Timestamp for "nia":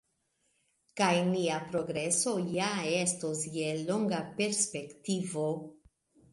1.27-1.57